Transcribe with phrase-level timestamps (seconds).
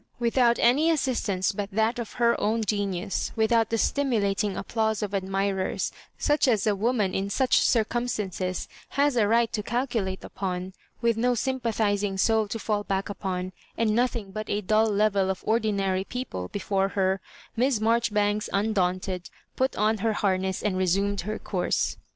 [0.17, 5.13] Without any assistance but that of her own genius— without the stimulating ap plause of
[5.13, 11.17] admirers, such' as a woman in such circumstances has a right to calculate upon— with
[11.17, 16.03] no sympathising soul to fall back upon, and nothing but a dull level of ordinary
[16.03, 17.21] people be fore her,—
[17.55, 21.97] Miss Maijoribanks, undaunted, put on her harness and resumed her course.